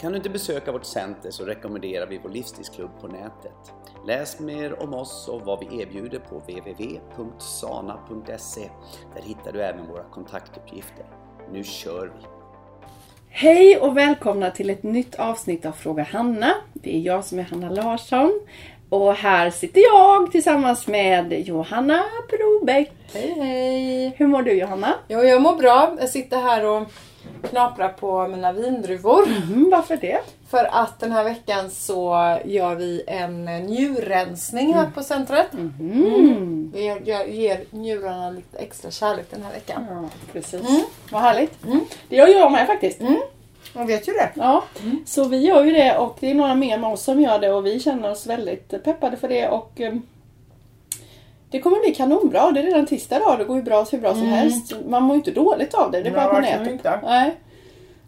[0.00, 3.72] Kan du inte besöka vårt center så rekommenderar vi vår livsstilsklubb på nätet.
[4.06, 7.10] Läs mer om oss och vad vi erbjuder på www.sana.se.
[9.14, 11.06] Där hittar du även våra kontaktuppgifter.
[11.52, 12.26] Nu kör vi!
[13.28, 16.54] Hej och välkomna till ett nytt avsnitt av Fråga Hanna.
[16.72, 18.40] Det är jag som är Hanna Larsson.
[18.88, 22.92] Och här sitter jag tillsammans med Johanna Brobeck.
[23.12, 24.14] Hej hej!
[24.16, 24.94] Hur mår du Johanna?
[25.08, 25.96] Jo, jag mår bra.
[26.00, 26.88] Jag sitter här och
[27.50, 29.22] knaprar på mina vindruvor.
[29.26, 30.20] Mm, varför det?
[30.50, 35.52] För att den här veckan så gör vi en njurrensning här på centret.
[35.54, 36.70] Mm.
[36.74, 39.86] Vi ger- jag ger njurarna lite extra kärlek den här veckan.
[39.90, 40.68] Ja, precis.
[40.68, 40.82] Mm.
[41.10, 41.64] Vad härligt.
[41.64, 41.80] Mm.
[42.08, 43.00] Det gör jag med faktiskt.
[43.74, 44.30] Man vet ju det.
[44.34, 44.64] Ja,
[45.06, 47.52] så vi gör ju det och det är några mer med oss som gör det
[47.52, 49.94] och vi känner oss väldigt peppade för det och eh,
[51.54, 52.50] det kommer bli kanonbra.
[52.50, 53.38] Det är redan tisdag idag.
[53.38, 54.34] Det går ju bra hur bra som Mm.
[54.34, 54.72] helst.
[54.86, 56.02] Man mår ju inte dåligt av det.
[56.02, 56.72] Det är bara att man äter.
[56.72, 57.00] inte.
[57.02, 57.34] Nej,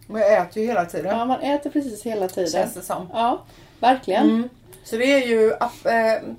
[0.07, 1.17] jag äter ju hela tiden.
[1.17, 2.49] ja, man äter precis hela tiden.
[2.51, 3.09] Känns det som.
[3.13, 3.43] Ja,
[3.79, 4.23] verkligen.
[4.29, 4.49] Mm.
[4.83, 6.29] Så det är ju ap äh,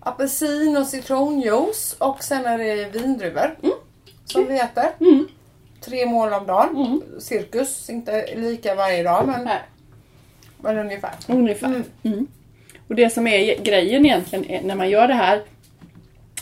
[0.00, 3.56] apelsin och citronjuice och sen är det vindruvor.
[4.24, 4.84] Som vi äter.
[5.00, 5.28] Mm.
[5.80, 6.76] Tre mål om dagen.
[6.76, 7.02] Mm.
[7.20, 9.60] Cirkus, inte lika varje dag men, Nej,
[10.60, 11.10] men ungefär.
[11.28, 11.66] ungefär.
[11.66, 11.84] Mm.
[12.02, 12.26] Mm.
[12.88, 15.42] Och det som är grejen egentligen är, när man gör det här.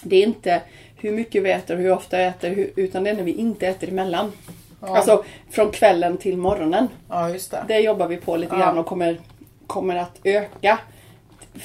[0.03, 0.63] Det är inte
[0.97, 3.67] hur mycket vi äter och hur ofta vi äter utan det är när vi inte
[3.67, 4.33] äter emellan.
[4.81, 4.97] Ja.
[4.97, 6.89] Alltså från kvällen till morgonen.
[7.09, 7.65] ja, just det.
[7.69, 8.59] Det jobbar vi på lite Ja.
[8.61, 9.21] grann och kommer,
[9.67, 10.79] kommer att öka.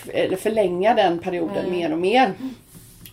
[0.07, 1.71] Eller förlänga den perioden Mm.
[1.71, 2.33] mer och mer.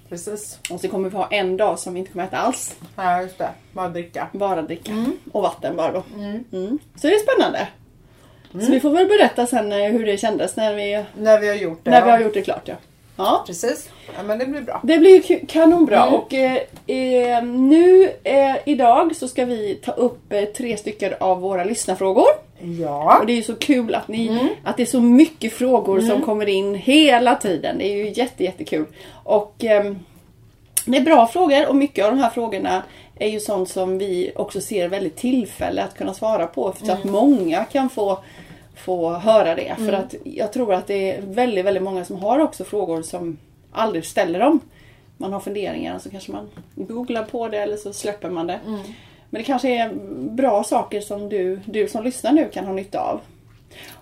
[0.08, 0.58] Precis.
[0.70, 2.76] Och så kommer vi ha en dag som vi inte kommer äta alls.
[2.96, 3.48] Ja, just det.
[3.72, 4.28] Bara dricka.
[4.32, 4.92] Bara dricka.
[4.92, 5.16] Mm.
[5.32, 6.02] Och vatten bara då.
[6.14, 6.44] Mm.
[6.52, 6.78] Mm.
[6.96, 7.68] Så det är spännande.
[8.66, 11.54] Så vi får väl berätta sen eh, hur det kändes när vi, När vi har
[11.54, 11.90] gjort det.
[11.90, 12.62] när vi har gjort det klart.
[12.68, 12.74] Ja.
[13.24, 13.44] Ja.
[13.46, 13.88] Precis.
[14.16, 14.80] Ja, men det blir bra.
[14.84, 16.14] Det blir kanonbra Mm.
[16.14, 16.56] och eh,
[16.86, 22.26] eh, nu eh, idag så ska vi ta upp eh, tre stycken av våra lyssnarfrågor.
[22.80, 23.18] Ja.
[23.20, 24.48] Och det är ju så kul att, ni, Mm.
[24.64, 27.78] att det är så mycket frågor som kommer in hela tiden.
[27.78, 28.84] Det är ju jätte, jättekul.
[29.24, 29.98] Och ehm,
[30.86, 32.82] det är bra frågor och mycket av de här frågorna
[33.18, 36.74] är ju sånt som vi också ser väldigt tillfälle att kunna svara på.
[36.84, 38.18] Så att många kan få,
[38.76, 39.74] få höra det.
[39.76, 43.38] För att jag tror att det är väldigt, väldigt många som har också frågor som
[43.72, 44.60] aldrig ställer dem.
[45.16, 48.60] Man har funderingar så kanske man googlar på det eller så släpper man det.
[49.30, 49.92] Men det kanske är
[50.30, 53.20] bra saker som du, du som lyssnar nu kan ha nytta av.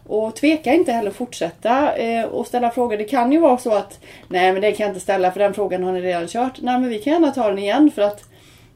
[0.07, 2.97] Och tveka inte heller att fortsätta eh, och ställa frågor.
[2.97, 3.99] Det kan ju vara så att
[4.29, 6.61] nej men det kan jag inte ställa för den frågan har ni redan kört.
[6.61, 8.30] Nej men vi kan gärna ta den igen för att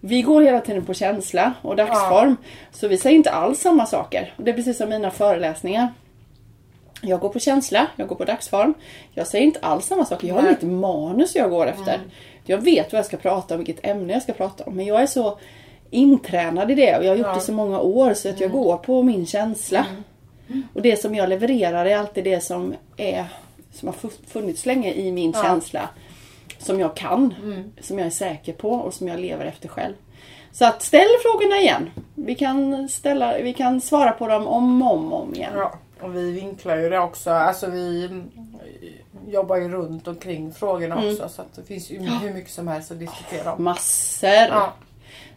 [0.06, 2.36] vi går hela tiden på känsla och dagsform.
[2.72, 4.34] Så vi säger inte alls samma saker.
[4.36, 5.88] Det är precis som mina föreläsningar.
[7.02, 8.74] Jag går på känsla, jag går på dagsform.
[9.14, 10.28] Jag säger inte alls samma saker.
[10.28, 12.00] Jag har mitt manus jag går efter.
[12.44, 14.76] Jag vet vad jag ska prata om, vilket ämne jag ska prata om.
[14.76, 15.38] Men jag är så
[15.90, 17.34] intränad i det och jag har gjort Ja.
[17.34, 19.86] det så många år så att jag går på min känsla.
[20.74, 23.24] Och det som jag levererar är alltid det som är
[23.72, 25.42] som har fu- funnits länge i min Ja.
[25.42, 25.88] känsla.
[26.58, 27.34] Som jag kan,
[27.80, 29.94] som jag är säker på och som jag lever efter själv.
[30.52, 31.90] Så att ställ frågorna igen.
[32.14, 35.52] Vi kan, ställa, vi kan svara på dem om och om, om igen.
[35.56, 37.30] Ja, och vi vinklar ju det också.
[37.30, 38.30] Alltså vi mm,
[39.26, 41.08] jobbar ju runt omkring frågorna Mm.
[41.10, 41.28] också.
[41.28, 43.64] Så att det finns ju hur mycket som helst att diskutera om.
[43.64, 44.28] Massor.
[44.28, 44.72] Ja.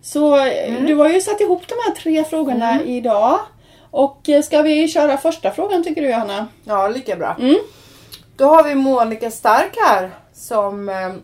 [0.01, 3.39] Så eh, du har ju satt ihop de här tre frågorna idag.
[3.91, 6.47] Och eh, ska vi köra första frågan tycker du Johanna?
[6.63, 7.35] ja, lika bra.
[7.39, 7.57] Mm.
[8.35, 11.15] Då har vi Monica Stark här som eh,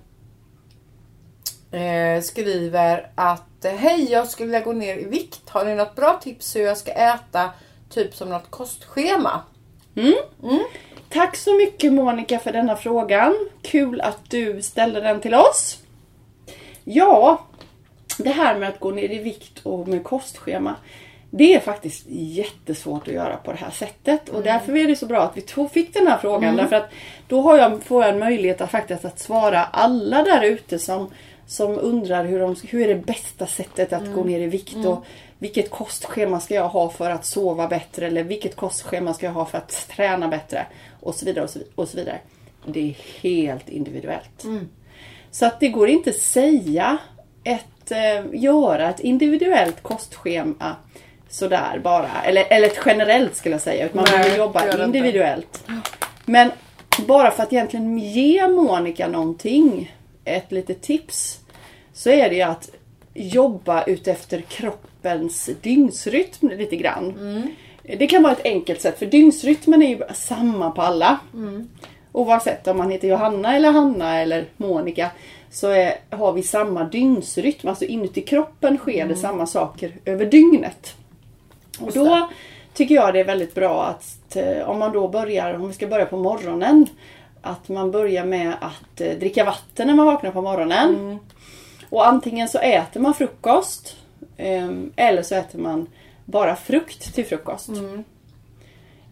[1.82, 5.50] eh, skriver att eh, Hej, jag skulle vilja gå ner i vikt.
[5.50, 7.50] Har ni något bra tips hur jag ska äta?
[7.90, 9.42] Typ som något kostschema.
[11.10, 13.36] Tack så mycket Monica för denna frågan.
[13.62, 15.78] Kul att du ställde den till oss.
[16.84, 17.46] Ja,
[18.18, 20.76] det här med att gå ner i vikt och med kostschema.
[21.36, 24.30] Det är faktiskt jättesvårt att göra på det här sättet.
[24.30, 26.56] Och därför är det så bra att vi tog, fick den här frågan.
[26.56, 26.90] Därför att
[27.28, 31.10] då har jag, får jag en möjlighet att faktiskt att svara alla där ute som,
[31.46, 34.86] som undrar hur, de, hur är det bästa sättet att gå ner i vikt.
[34.86, 35.06] Och
[35.40, 38.08] vilket kostschema ska jag ha för att sova bättre?
[38.08, 40.66] Eller vilket kostschema ska jag ha för att träna bättre?
[41.00, 42.20] Och så vidare och så, och så vidare.
[42.66, 44.44] Det är helt individuellt.
[45.32, 46.98] Så att det går inte att säga
[47.44, 50.76] ett, eh, göra ett individuellt kostschema
[51.34, 52.22] sådär bara.
[52.26, 53.90] Eller, eller generellt skulle jag säga.
[53.94, 54.84] Man behöver jobba det inte.
[54.84, 55.64] individuellt.
[56.26, 56.52] Men
[57.08, 59.96] bara för att egentligen ge Monica någonting
[60.26, 61.40] ett litet tips
[61.94, 62.70] så är det ju att
[63.14, 67.14] jobba utefter kroppens dygnsrytm lite grann.
[67.84, 71.20] Det kan vara ett enkelt sätt för dygnsrytmen är ju samma på alla.
[72.12, 75.12] Oavsett om man heter Johanna eller Hanna eller Monica
[75.52, 77.68] så är, har vi samma dygnsrytm.
[77.68, 80.96] Alltså inuti kroppen sker det samma saker över dygnet.
[81.80, 82.30] Och då
[82.74, 85.88] tycker jag det är väldigt bra att eh, om man då börjar, om vi ska
[85.88, 86.86] börja på morgonen,
[87.42, 91.20] att man börjar med att eh, dricka vatten när man vaknar på morgonen.
[91.90, 93.96] Och antingen så äter man frukost
[94.38, 95.88] ehm, eller så äter man
[96.26, 97.70] bara frukt till frukost.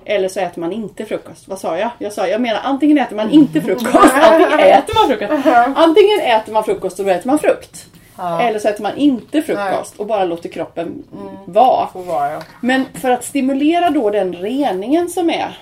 [0.06, 1.48] Eller så äter man inte frukost.
[1.48, 1.90] Vad sa jag?
[1.98, 5.48] Jag sa, jag menar antingen äter man inte frukost, antingen äter man frukost.
[5.76, 7.91] Antingen äter man frukost och då äter man frukt.
[8.22, 8.42] Ja.
[8.42, 11.04] Eller så äter man inte frukost och bara låter kroppen
[11.46, 11.88] vara.
[11.88, 12.42] Får vara ja.
[12.62, 15.58] Men för att stimulera då den reningen som är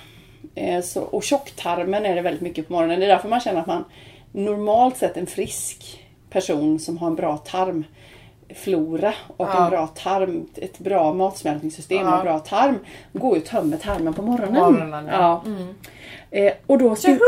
[0.56, 3.00] eh, så, och tjocktarmen är det väldigt mycket på morgonen.
[3.00, 3.86] Det är därför man känner att man
[4.32, 7.38] normalt sett en frisk person som har en bra
[8.50, 9.64] tarmflora och Ja.
[9.64, 12.18] en bra tarm, ett bra matsmältningssystem och Ja.
[12.18, 12.80] en bra tarm
[13.14, 14.54] går ju och tömmer tarmen på morgonen.
[14.64, 15.44] Morgonen, ja.
[16.32, 17.20] Eh, och då Tjoho!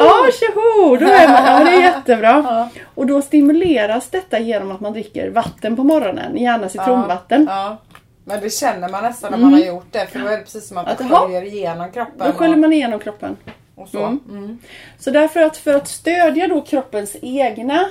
[0.00, 0.96] Ja, tjoho!
[0.96, 2.68] Då är man, ja, det är jättebra.
[2.94, 7.46] Och då stimuleras detta genom att man dricker vatten på morgonen, gärna citronvatten.
[7.50, 7.76] Ja.
[8.24, 10.06] Men det känner man nästan när man har gjort det.
[10.06, 11.20] För då är det precis som att Att, jaha.
[11.20, 12.26] sköljer igenom kroppen.
[12.26, 13.36] Då sköljer man igenom kroppen.
[13.74, 13.98] och, och så.
[13.98, 14.20] Mm.
[14.30, 14.58] Mm.
[14.98, 17.84] Så därför att för att stödja då kroppens egna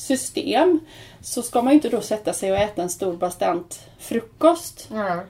[0.00, 0.80] system
[1.20, 4.88] så ska man ju inte då sätta sig och äta en stor bastant frukost.
[4.92, 5.20] Ja.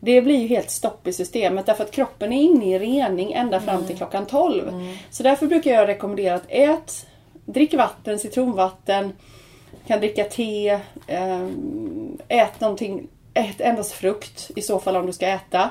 [0.00, 3.60] Det blir ju helt stopp i systemet därför att kroppen är inne i rening ända
[3.60, 4.96] fram till klockan 12.
[5.10, 7.06] Så därför brukar jag rekommendera att ät,
[7.44, 9.12] drick vatten, citronvatten,
[9.86, 15.26] kan dricka te, ehm, ät någonting, ät endast frukt i så fall om du ska
[15.26, 15.70] äta.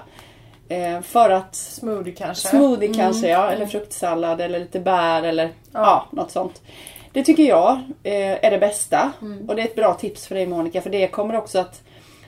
[0.70, 2.48] Eh, För att Smoothie kanske.
[2.48, 6.08] Smoothie kanske ja, eller fruktsallad eller lite bär eller ja.
[6.12, 6.62] något sånt.
[7.18, 7.72] Det tycker jag
[8.04, 9.12] eh, är det bästa.
[9.48, 11.84] Och det är ett bra tips för dig Monica för det kommer också att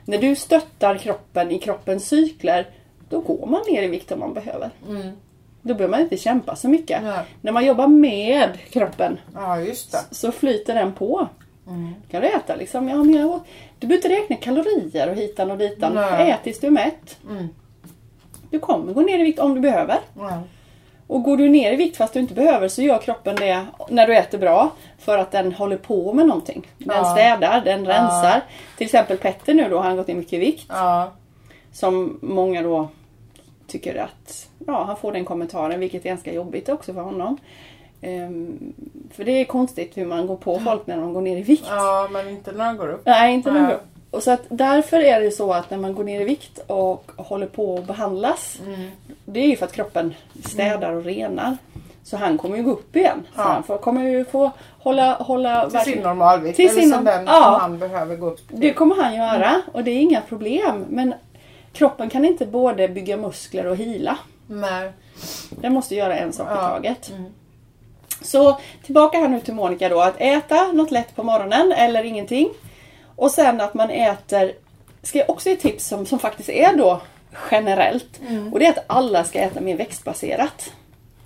[0.06, 2.68] när du stöttar kroppen i kroppens cykler
[3.10, 4.70] då går man ner i vikt om man behöver.
[5.62, 7.04] Då behöver man inte kämpa så mycket.
[7.04, 7.20] Nej.
[7.42, 9.58] När man jobbar med kroppen Ja,
[10.12, 11.28] så flyter den på.
[11.66, 12.90] Då kan du äta liksom.
[12.90, 13.40] Ja, men jag,
[13.80, 15.94] du behöver inte räkna kalorier och hitan och ditan.
[15.94, 16.32] Nej.
[16.32, 17.18] Ät tills du är mätt.
[18.50, 20.00] Du kommer gå ner i vikt om du behöver.
[20.18, 20.44] Ja.
[21.10, 24.08] Och går du ner i vikt fast du inte behöver så gör kroppen det när
[24.08, 24.72] du äter bra.
[25.00, 26.68] För att den håller på med någonting.
[26.78, 27.16] Den Ja.
[27.16, 28.42] städar, den rensar.
[28.78, 30.66] Till exempel Petter nu då, har han gått ner mycket i vikt.
[30.70, 31.12] Ja.
[31.74, 32.88] Som många då
[33.68, 37.38] tycker att, ja han får den kommentaren vilket är ganska jobbigt också för honom.
[38.02, 38.74] Ehm,
[39.14, 41.66] för det är konstigt hur man går på folk när de går ner i vikt.
[41.70, 43.02] ja, men inte när han går upp.
[43.06, 43.72] Nej, inte någon Nej.
[43.72, 43.84] grupp.
[44.12, 47.12] Och så att därför är det så att när man går ner i vikt och
[47.18, 48.60] håller på att behandlas.
[48.66, 48.92] Mm.
[49.26, 50.14] Det är ju för att kroppen
[50.46, 51.58] städar och renar.
[52.04, 53.24] Så han kommer ju gå upp igen.
[53.36, 53.44] Så Ja.
[53.44, 55.14] han får, kommer ju få hålla...
[55.14, 56.56] hålla Till sin normalvikt.
[56.56, 57.44] Till eller sin som den ja.
[57.44, 58.60] som han behöver gå upp till.
[58.60, 59.62] Det kommer han göra Mm.
[59.74, 60.86] och det är inga problem.
[60.90, 61.14] Men
[61.74, 64.18] kroppen kan inte både bygga muskler och hila.
[64.48, 64.92] Nej.
[65.50, 66.60] Den måste göra en sak i Ja.
[66.60, 66.70] Mm.
[66.72, 67.12] taget.
[68.22, 70.02] Så tillbaka här nu till Monica då.
[70.02, 72.50] Att äta något lätt på morgonen eller ingenting.
[73.20, 74.54] Och sen att man äter,
[75.04, 77.02] ska jag också ge tips som, som faktiskt är då
[77.52, 78.20] generellt.
[78.30, 78.54] Mm.
[78.54, 80.72] Och det är att alla ska äta mer växtbaserat.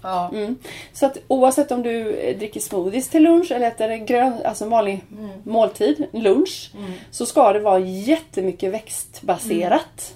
[0.01, 0.29] Ja.
[0.33, 0.55] Mm.
[0.93, 5.03] Så att oavsett om du eh, dricker smoothies till lunch eller äter grön, alltså vanlig
[5.43, 6.71] måltid, lunch.
[7.11, 10.13] Så ska det vara jättemycket växtbaserat.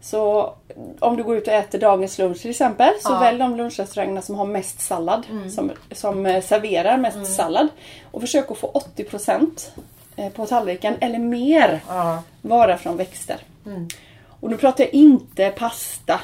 [0.00, 0.54] Så
[0.98, 3.20] om du går ut och äter dagens lunch till exempel så Ja.
[3.20, 5.26] välj de lunchrestaurangerna som har mest sallad.
[5.50, 7.68] Som, som eh, serverar mest sallad.
[8.10, 9.46] Och försök att få 80% eh,
[10.34, 12.22] på tallriken eller mer Ja.
[12.42, 13.36] vara från växter.
[14.40, 16.20] Och nu pratar jag inte pasta.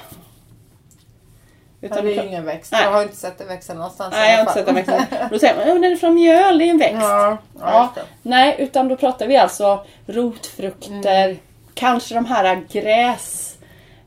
[1.80, 2.72] Utan det är ju ingen växt.
[2.72, 2.82] Nej.
[2.84, 4.14] Jag har inte sett det växa någonstans.
[4.16, 5.02] Nej, jag har inte sett den växten.
[5.30, 6.96] Då säger man, "Ja, men den är från mjöl, det är en växt.
[7.02, 8.00] Ja, ja, det.
[8.22, 11.36] nej, utan då pratar vi alltså rotfrukter,
[11.74, 13.56] kanske de här gräs,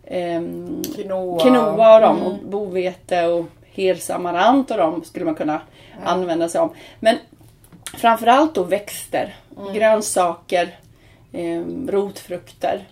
[0.07, 1.39] ehm, Quinoa.
[1.43, 5.61] quinoa och dem, och bovete och hirsamarant och dem skulle man kunna
[6.05, 6.75] använda sig av.
[7.00, 7.17] Men
[7.98, 9.36] framförallt då växter,
[9.74, 10.79] grönsaker,
[11.33, 12.88] ehm, rotfrukter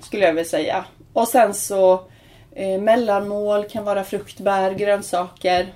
[0.00, 0.84] skulle jag vilja säga.
[1.12, 1.92] Och sen så
[2.52, 5.72] eh, mellanmål kan vara frukt, bär, grönsaker.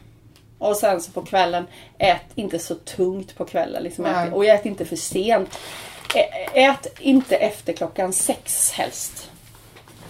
[0.59, 1.67] Och sen så på kvällen,
[1.99, 3.83] ät inte så tungt på kvällen.
[3.83, 5.59] Liksom ät, och ät inte för sent.
[6.15, 9.31] Ä- Ät inte efter klockan sex helst.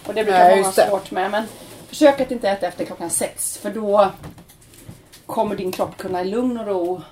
[0.06, 1.30] Och det brukar många ha svårt med.
[1.30, 1.44] Men
[1.88, 3.58] försök att inte äta efter klockan sex.
[3.58, 4.10] För då
[5.26, 7.02] kommer din kropp kunna i lugn och ro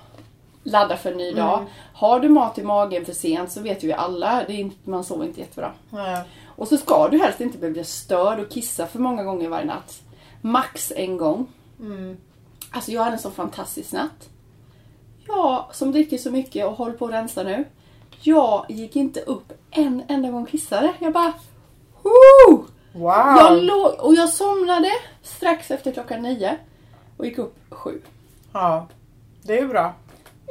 [0.63, 1.35] ladda för en ny Mm.
[1.45, 1.65] dag.
[1.93, 5.03] Har du mat i magen för sent så vet ju alla, det är inte, man
[5.03, 5.71] sover inte jättebra.
[5.89, 6.23] Nej.
[6.45, 10.01] Och så ska du helst inte bli störd och kissa för många gånger varje natt.
[10.41, 11.47] Max en gång.
[11.79, 12.17] Mm.
[12.71, 14.29] Alltså jag hade en så fantastisk natt.
[15.27, 17.65] jag som dricker så mycket och håller på att rensa nu.
[18.21, 20.93] Jag gick inte upp en enda gång kissade.
[20.99, 21.33] Jag bara...
[22.03, 22.65] Woo!
[22.93, 23.37] Wow!
[23.37, 24.89] Jag låg, och jag somnade
[25.23, 26.57] strax efter klockan nio.
[27.17, 28.01] Och gick upp sju.
[28.53, 28.87] Ja,
[29.43, 29.93] det är ju bra.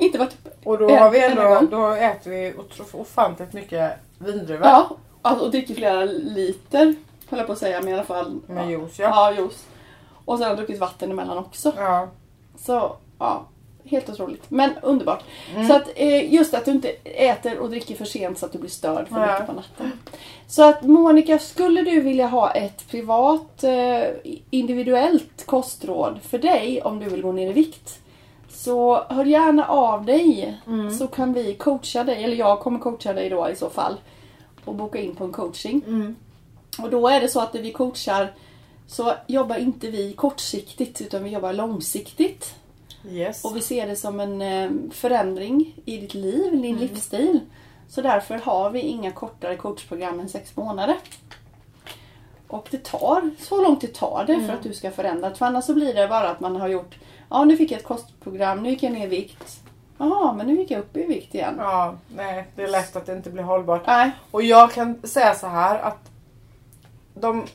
[0.01, 0.37] Inte varit.
[0.65, 2.55] Och då, har vi ändå, då äter vi
[2.93, 4.67] ofantligt mycket vindruvor.
[4.67, 6.95] Ja, alltså, och dricker flera liter.
[7.29, 8.41] Höll jag på att säga, men i alla fall.
[8.47, 8.71] Med ja.
[8.71, 9.09] juice ja.
[9.09, 9.67] Ja, juice.
[10.25, 11.73] Och sen har jag druckit vatten emellan också.
[11.77, 12.09] ja.
[12.59, 13.47] Så, ja.
[13.85, 14.51] Helt otroligt.
[14.51, 15.23] Men underbart.
[15.69, 18.59] Så att eh, just att du inte äter och dricker för sent så att du
[18.59, 19.93] blir störd för mycket på natten.
[20.47, 24.05] Så att Monica, skulle du vilja ha ett privat eh,
[24.51, 27.99] individuellt kostråd för dig om du vill gå ner i vikt?
[28.69, 30.59] Så hör gärna av dig
[30.99, 33.97] så kan vi coacha dig, eller jag kommer coacha dig då i så fall.
[34.65, 35.83] Och boka in på en coaching.
[35.87, 36.17] Mm.
[36.79, 38.33] Och då är det så att när vi coachar
[38.87, 42.55] så jobbar inte vi kortsiktigt utan vi jobbar långsiktigt.
[43.11, 43.45] Yes.
[43.45, 47.41] Och vi ser det som en eh, förändring i ditt liv, din livsstil.
[47.89, 50.97] Så därför har vi inga kortare coachprogram än sex månader.
[52.49, 55.35] Och det tar så långt det tar det för att du ska förändra.
[55.35, 56.95] För annars så blir det bara att man har gjort,
[57.31, 59.63] ja nu fick jag ett kostprogram, nu gick jag ner i vikt.
[59.99, 61.55] Jaha, men nu gick jag upp i vikt igen.
[61.59, 63.87] Ja, nej, det är lätt att det inte blir hållbart.
[63.87, 64.11] Nej.
[64.31, 66.11] Och jag kan säga så här att
[67.15, 67.47] de,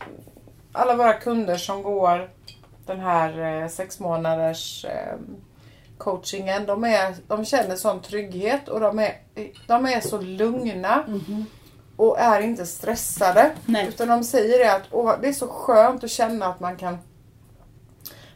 [0.72, 2.30] alla våra kunder som går
[2.86, 5.18] den här eh, sex månaders eh,
[5.98, 9.14] coachingen, de, är, de känner sån trygghet och de är,
[9.68, 11.04] de är så lugna
[11.96, 13.52] och är inte stressade.
[13.66, 13.88] Nej.
[13.88, 16.98] Utan de säger det att åh, det är så skönt att känna att man kan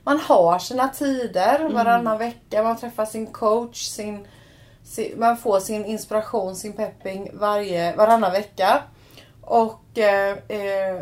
[0.07, 4.27] man har sina tider varannan vecka, man träffar sin coach, sin,
[4.83, 8.81] sin, man får sin inspiration, sin pepping varje, varannan vecka.
[9.41, 11.01] Och eh, eh,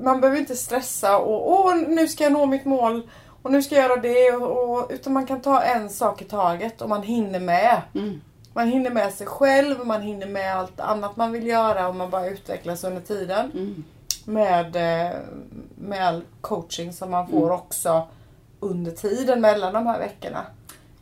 [0.00, 3.10] man behöver inte stressa och åh nu ska jag nå mitt mål
[3.42, 4.32] och nu ska jag göra det.
[4.32, 7.82] Och, och, utan man kan ta en sak i taget och man hinner med.
[7.94, 8.20] Mm.
[8.54, 12.10] Man hinner med sig själv, man hinner med allt annat man vill göra och man
[12.10, 13.50] bara utvecklas under tiden.
[13.54, 13.84] Mm.
[14.24, 15.16] Med, eh,
[15.74, 18.08] med all coaching som man får också
[18.60, 20.46] under tiden mellan de här veckorna.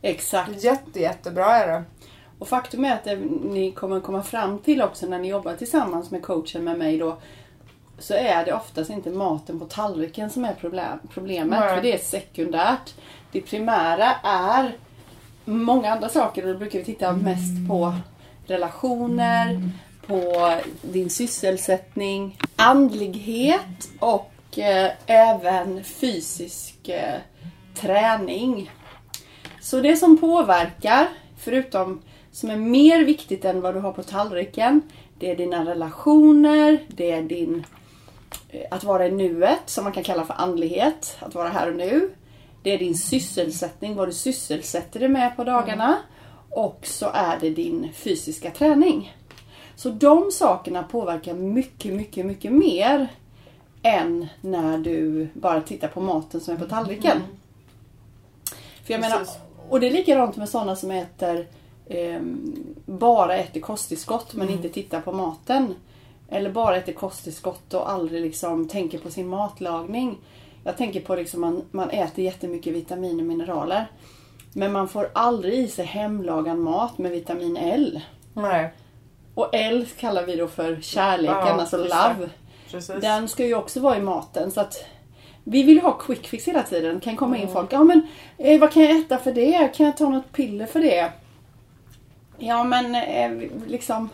[0.01, 0.63] Exakt.
[0.63, 1.83] Jätte, jättebra är det.
[2.39, 6.11] Och faktum är att det ni kommer komma fram till också när ni jobbar tillsammans
[6.11, 7.17] med coachen med mig då
[7.99, 11.59] så är det oftast inte maten på tallriken som är problem, problemet.
[11.59, 11.75] Nej.
[11.75, 12.95] För det är sekundärt.
[13.31, 14.75] Det primära är
[15.45, 17.93] många andra saker och då brukar vi titta mest på
[18.47, 19.71] relationer,
[20.11, 27.19] på din sysselsättning, andlighet och eh, även fysisk eh,
[27.75, 28.71] träning.
[29.61, 32.01] Så det som påverkar, förutom
[32.31, 34.81] som är mer viktigt än vad du har på tallriken,
[35.19, 37.65] det är dina relationer, det är din
[38.49, 41.75] eh, att vara i nuet, som man kan kalla för andlighet, att vara här och
[41.75, 42.11] nu.
[42.63, 45.97] Det är din sysselsättning, vad du sysselsätter dig med på dagarna.
[46.49, 49.13] Och så är det din fysiska träning.
[49.81, 53.07] Så de sakerna påverkar mycket, mycket, mycket mer
[53.81, 57.21] än när du bara tittar på maten som är på tallriken.
[58.83, 59.27] För jag menar,
[59.69, 61.47] och det är likadant med sådana som äter
[61.89, 62.53] ehm,
[62.85, 65.75] bara äter kosttillskott men inte tittar på maten.
[66.29, 70.17] Eller bara äter kosttillskott och aldrig liksom tänker på sin matlagning.
[70.63, 73.91] Jag tänker på liksom man, man äter jättemycket vitamin och mineraler.
[74.53, 78.01] Men man får aldrig i sig hemlagad mat med vitamin L.
[78.33, 78.71] Nej,
[79.35, 82.29] Och L kallar vi då för kärleken, Ja, alltså love.
[82.71, 83.01] precis.
[83.01, 84.51] Den ska ju också vara i maten.
[84.51, 84.85] Så att
[85.43, 86.99] vi vill ha quick fix hela tiden.
[86.99, 87.73] kan komma in folk.
[87.73, 88.07] Ja men
[88.37, 89.75] eh, vad kan jag äta för det?
[89.75, 91.11] Kan jag ta något piller för det?
[92.37, 94.09] Ja men eh, liksom.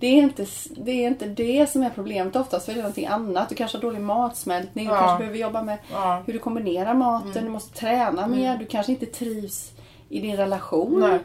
[0.00, 0.46] Det är, inte,
[0.76, 2.36] det är inte det som är problemet.
[2.36, 3.48] Oftast för det är någonting annat.
[3.48, 4.86] Du kanske har dålig matsmältning.
[4.86, 4.98] Du Ja.
[5.00, 6.22] kanske behöver jobba med Ja.
[6.26, 7.44] hur du kombinerar maten.
[7.44, 8.56] Du måste träna mer.
[8.58, 9.72] Du kanske inte trivs
[10.08, 11.00] i din relation.
[11.00, 11.18] Nej.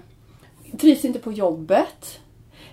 [0.79, 2.19] Trivs inte på jobbet.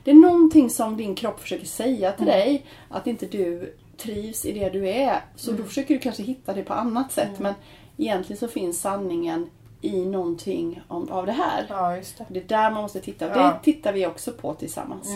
[0.08, 2.38] Det är någonting som din kropp försöker säga till Mm.
[2.38, 2.66] dig.
[2.90, 5.24] Att inte du trivs i det du är.
[5.36, 5.62] Så Mm.
[5.62, 7.38] då försöker du kanske hitta det på annat sätt.
[7.38, 7.54] Men
[7.96, 9.50] egentligen så finns sanningen
[9.80, 11.66] i någonting om, av det här.
[11.68, 12.24] Ja, just det.
[12.28, 13.28] Det är där man måste titta.
[13.28, 13.58] Det Ja.
[13.62, 15.08] tittar vi också på tillsammans.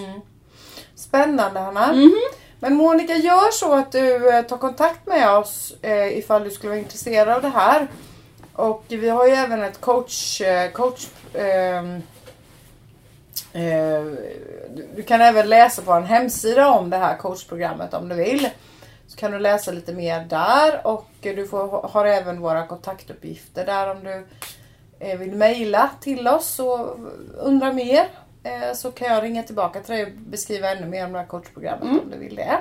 [0.95, 1.93] Spännande Hanna.
[1.93, 2.13] Mhm.
[2.61, 6.71] Men Monica, gör så att du eh, tar kontakt med oss eh, ifall du skulle
[6.71, 7.87] vara intresserad av det här.
[8.53, 10.41] Och vi har ju även ett coach...
[10.41, 11.83] Eh, coach eh,
[13.53, 18.49] du, du kan även läsa på en hemsida om det här coachprogrammet om du vill.
[19.13, 23.91] Så kan du läsa lite mer där och du får, har även våra kontaktuppgifter där
[23.91, 24.27] om du
[24.99, 26.99] eh, vill mejla till oss och
[27.39, 28.09] undra mer.
[28.43, 31.27] Eh, så kan jag ringa tillbaka till dig och beskriva ännu mer om det här
[31.27, 32.59] coachprogrammet om du vill det.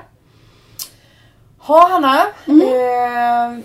[1.57, 2.21] Ha Hanna.
[2.47, 3.59] Eh,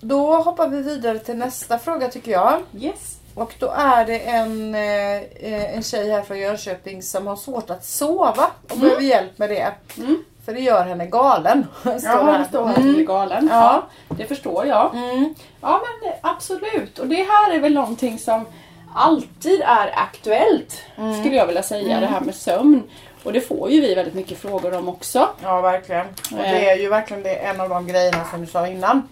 [0.00, 2.62] då hoppar vi vidare till nästa fråga tycker jag.
[2.78, 3.17] Yes.
[3.38, 7.84] Och då är det en, eh, en tjej här från Jönköping som har svårt att
[7.84, 8.80] sova och Mm.
[8.80, 9.72] behöver hjälp med det.
[10.44, 11.66] För det gör henne galen.
[11.80, 13.48] står Ja, det står här blir galen.
[13.52, 13.82] Ja.
[14.08, 14.94] Det förstår jag.
[14.94, 15.34] Mm.
[15.60, 16.98] Ja, men absolut.
[16.98, 18.46] Och det här är väl någonting som
[18.94, 21.20] alltid är aktuellt, Mm.
[21.20, 22.82] skulle jag vilja säga, det här med sömn.
[23.24, 25.28] Och det får ju vi väldigt mycket frågor om också.
[25.42, 26.06] Ja, verkligen.
[26.32, 26.52] Och Eh.
[26.52, 29.08] det är ju verkligen det, en av de grejerna som du sa innan.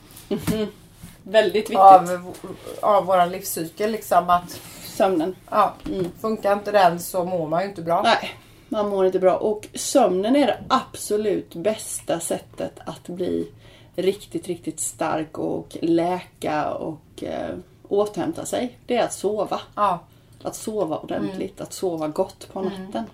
[1.29, 1.77] Väldigt viktigt.
[1.79, 2.35] Av,
[2.83, 3.91] av vår livscykel.
[3.93, 5.37] Liksom att Sömnen.
[5.51, 6.07] ja, Mm.
[6.21, 8.03] funkar inte den så mår man ju inte bra.
[8.03, 8.31] Nej,
[8.69, 9.37] man mår inte bra.
[9.37, 13.49] Och sömnen är det absolut bästa sättet att bli
[13.97, 17.55] riktigt, riktigt stark och läka och eh,
[17.89, 18.79] återhämta sig.
[18.87, 19.61] Det är att sova.
[19.75, 19.99] Ja.
[20.43, 23.05] Att sova ordentligt, att sova gott på natten.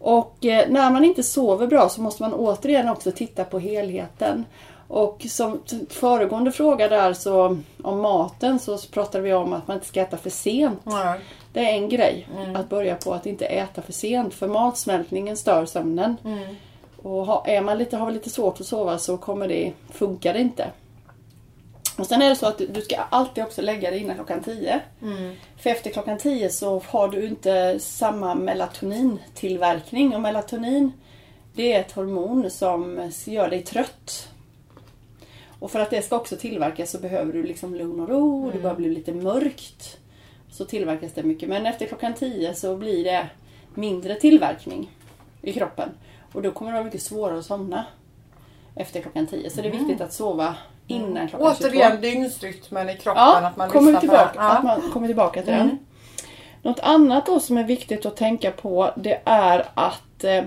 [0.00, 4.44] Och eh, när man inte sover bra så måste man återigen också titta på helheten.
[4.88, 5.60] Och som
[5.90, 10.16] föregående fråga där så om maten så pratade vi om att man inte ska äta
[10.16, 10.80] för sent.
[10.84, 11.14] Ja.
[11.52, 12.28] Det är en grej.
[12.56, 14.34] Att börja på att inte äta för sent.
[14.34, 16.16] För matsmältningen stör sömnen.
[17.02, 20.40] Och ha, är man lite, har lite svårt att sova så kommer det, funkar det
[20.40, 20.70] inte.
[21.98, 24.80] Och sen är det så att du- ska alltid också lägga dig innan klockan 10.
[25.58, 30.14] För efter klockan 10 så har du inte samma melatonintillverkning.
[30.14, 30.92] Och melatonin
[31.54, 34.28] det är ett hormon som gör dig trött.
[35.64, 38.50] Och för att det ska också tillverkas så behöver du liksom lugn och ro.
[38.50, 39.98] Det börjar bli lite mörkt.
[40.50, 41.48] Så tillverkas det mycket.
[41.48, 43.26] Men efter klockan 10 så blir det
[43.74, 44.90] mindre tillverkning
[45.42, 45.88] i kroppen.
[46.32, 47.84] Och då kommer det vara mycket svårare att somna
[48.76, 49.50] efter klockan 10.
[49.50, 50.54] Så det är viktigt att sova
[50.86, 51.68] innan klockan 22.
[51.68, 53.22] Återigen dygnsrytmen i kroppen.
[53.22, 54.32] Ja, att man kommer tillbaka.
[54.34, 54.42] Ja.
[54.42, 55.66] att man kommer tillbaka till Mm.
[55.68, 55.78] den.
[56.62, 60.44] Något annat då som är viktigt att tänka på det är att eh,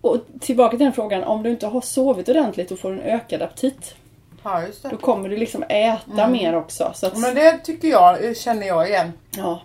[0.00, 3.42] och tillbaka till den frågan, om du inte har sovit ordentligt och får en ökad
[3.42, 3.94] aptit.
[4.42, 4.88] Ja, just det.
[4.88, 6.90] Då kommer du liksom äta mer också.
[6.94, 9.12] Så att, Men det tycker jag, känner jag igen.
[9.36, 9.60] ja.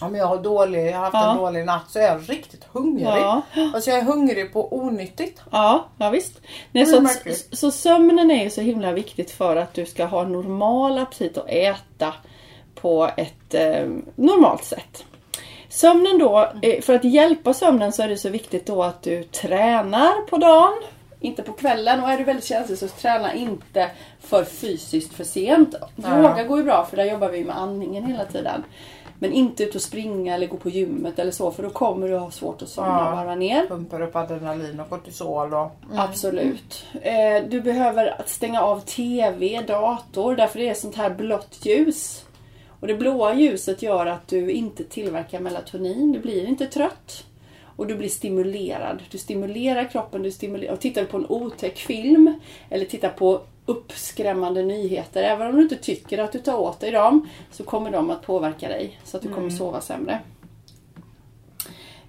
[0.00, 1.30] Om jag har dålig, jag har haft Ja.
[1.30, 3.06] en dålig natt så är jag riktigt hungrig.
[3.06, 3.42] Ja.
[3.74, 5.40] Alltså jag är hungrig på onyttigt.
[5.50, 6.40] Ja, ja visst.
[6.72, 7.08] Nej, så,
[7.52, 11.50] så sömnen är ju så himla viktigt för att du ska ha normal aptit och
[11.50, 12.14] äta
[12.74, 15.04] på ett eh, normalt sätt.
[15.68, 19.22] Sömnen då, eh, för att hjälpa sömnen så är det så viktigt då att du
[19.24, 20.72] tränar på dagen.
[21.22, 25.74] Inte på kvällen och är du väldigt känslig så träna inte för fysiskt för sent.
[25.96, 28.62] Yoga går ju bra för där jobbar vi med andningen hela tiden.
[29.18, 32.16] Men inte ut och springa eller gå på gymmet eller så för då kommer du
[32.16, 33.10] ha svårt att somna Ja.
[33.10, 33.66] och varva ner.
[33.66, 35.70] Pumpar upp adrenalin och kortisol och...
[35.96, 36.86] Absolut.
[37.02, 42.24] Eh, du behöver att stänga av TV, dator, därför det är sånt här blått ljus.
[42.80, 47.24] Och det blåa ljuset gör att du inte tillverkar melatonin, du blir inte trött.
[47.82, 49.02] Och du blir stimulerad.
[49.10, 50.72] Du stimulerar kroppen, du stimulerar.
[50.72, 52.34] Och tittar du på en otäck film
[52.70, 56.90] eller tittar på uppskrämmande nyheter, även om du inte tycker att du tar åt dig
[56.90, 60.20] dem, så kommer de att påverka dig så att du kommer sova sämre.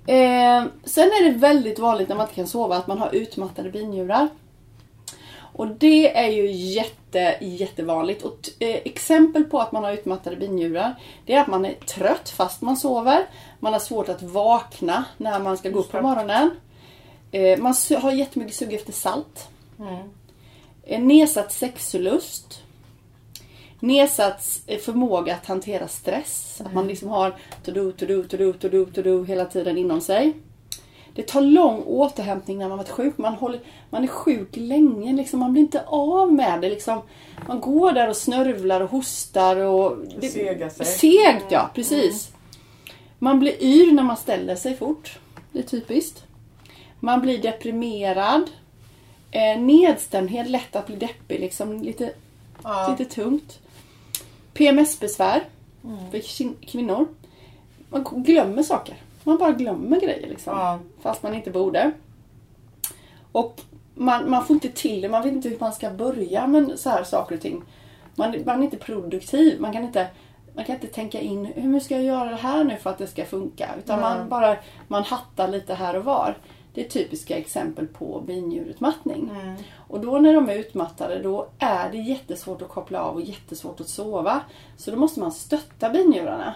[0.08, 3.70] Eh, sen är det väldigt vanligt när man inte kan sova att man har utmattade
[3.70, 4.28] binjurar.
[5.36, 7.03] Och det är ju jätte,
[7.42, 8.24] jättevanligt.
[8.24, 10.96] Och eh, exempel på att man har utmattade binjurar,
[11.26, 13.26] det är att man är trött fast man sover.
[13.60, 16.50] Man har svårt att vakna när man ska gå upp på morgonen.
[17.32, 19.50] Eh, man har jättemycket sug efter salt.
[20.84, 22.64] Eh, nedsatt sexlust.
[23.80, 26.62] Nedsatt eh, förmåga att hantera stress.
[26.66, 30.34] Att man liksom har to-do, to-do, to-do, to-do, to-do hela tiden inom sig.
[31.16, 33.18] Det tar lång återhämtning när man varit sjuk.
[33.18, 35.14] Man, håller, man är sjuk länge.
[35.14, 35.40] Liksom.
[35.40, 36.70] Man blir inte av med det.
[36.70, 37.02] Liksom.
[37.48, 39.56] Man går där och snörvlar och hostar.
[39.56, 40.86] Och det, Segar sig.
[40.86, 41.70] Segt, ja.
[41.76, 42.32] Precis.
[43.20, 45.20] Man blir yr när man ställer sig fort.
[45.52, 46.24] Det är typiskt.
[47.00, 48.50] Man blir deprimerad.
[49.32, 51.40] Eh, nedstämdhet, lätt att bli deppig.
[51.40, 52.14] Liksom, lite,
[52.64, 52.96] Ja.
[53.00, 53.60] lite tungt.
[54.54, 55.44] PMS-besvär
[56.12, 57.08] för kin- kvinnor.
[57.90, 58.96] Man glömmer saker.
[59.24, 60.58] Man bara glömmer grejer liksom.
[60.58, 60.80] Ja.
[61.02, 61.92] Fast man inte borde.
[63.32, 63.62] Och
[63.96, 65.10] man, man får inte till det.
[65.10, 67.64] Man vet inte hur man ska börja med så här saker och ting.
[68.16, 69.62] Man, man är inte produktiv.
[69.62, 70.08] Man kan inte,
[70.56, 73.08] man kan inte tänka in hur ska jag göra det här nu för att det
[73.08, 73.70] ska funka.
[73.78, 74.58] Utan man bara
[74.88, 76.38] man hattar lite här och var.
[76.74, 79.32] Det är typiska exempel på binjurutmattning.
[79.88, 83.80] Och då när de är utmattade då är det jättesvårt att koppla av och jättesvårt
[83.80, 84.42] att sova.
[84.78, 86.54] Så då måste man stötta binjurarna.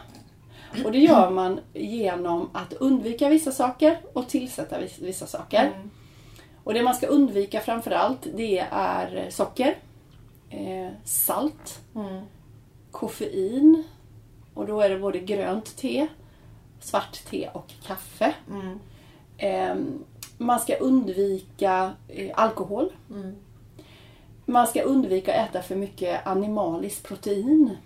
[0.85, 5.63] Och det gör man genom att undvika vissa saker och tillsätta vis- vissa saker.
[6.63, 9.77] Och det man ska undvika framförallt det är socker,
[10.49, 11.79] eh, salt,
[12.91, 13.83] koffein
[14.53, 16.07] och då är det både grönt te,
[16.79, 18.33] svart te och kaffe.
[19.37, 19.75] Eh,
[20.37, 22.91] man ska undvika eh, alkohol.
[24.45, 27.77] Man ska undvika att äta för mycket animaliskt protein.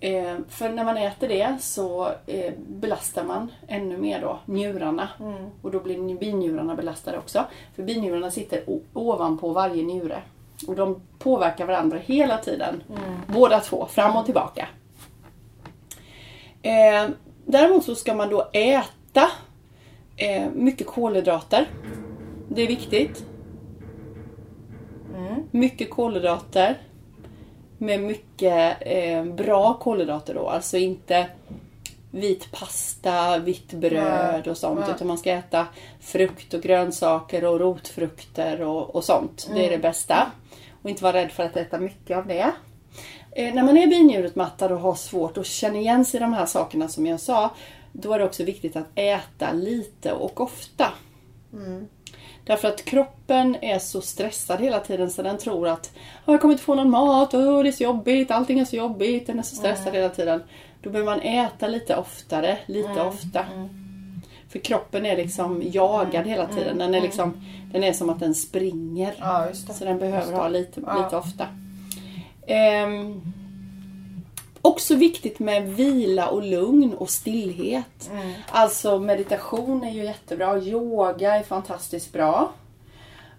[0.00, 5.08] Eh, för när man äter det så eh, belastar man ännu mer då njurarna.
[5.20, 5.50] Mm.
[5.62, 7.44] Och då blir binjurarna belastade också.
[7.76, 10.22] För binjurarna sitter ovanpå varje njure.
[10.66, 12.82] Och de påverkar varandra hela tiden.
[13.26, 14.68] Båda två, fram och tillbaka.
[16.62, 17.08] Eh,
[17.44, 19.30] däremot så ska man då äta
[20.16, 21.66] eh, mycket kolhydrater.
[22.48, 23.24] Det är viktigt.
[25.50, 26.78] Mycket kolhydrater.
[27.78, 30.48] Med mycket eh, bra kolhydrater då.
[30.48, 31.26] Alltså inte
[32.10, 34.80] vit pasta, vitt bröd och sånt.
[34.80, 34.90] Nej.
[34.94, 35.66] Utan man ska äta
[36.00, 39.50] frukt och grönsaker och rotfrukter och, och sånt.
[39.54, 40.30] Det är det bästa.
[40.82, 42.52] Och inte vara rädd för att äta mycket av det.
[43.32, 46.46] Eh, när man är binjurutmattad och har svårt att känna igen sig i de här
[46.46, 47.50] sakerna som jag sa.
[47.92, 50.92] Då är det också viktigt att äta lite och ofta.
[52.44, 55.90] Därför att kroppen är så stressad hela tiden så den tror att
[56.26, 58.76] "Åh, jag kommer inte få någon mat, Åh, det är så jobbigt, allting är så
[58.76, 60.42] jobbigt, den är så stressad hela tiden.
[60.82, 63.44] Då behöver man äta lite oftare, lite ofta.
[64.48, 66.78] För kroppen är liksom jagad hela tiden.
[66.78, 69.14] Den är, liksom, den är som att den springer.
[69.18, 69.46] Ja.
[69.54, 71.02] Så den behöver ha lite, Ja.
[71.04, 71.46] lite ofta.
[72.46, 73.20] Ehm,
[74.62, 78.10] också viktigt med vila och lugn och stillhet.
[78.50, 80.58] Alltså meditation är ju jättebra.
[80.58, 82.52] Yoga är fantastiskt bra.